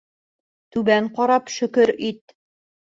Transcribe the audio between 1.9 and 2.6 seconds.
ит.